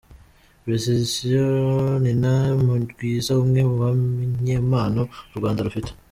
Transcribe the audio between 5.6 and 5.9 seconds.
rufite.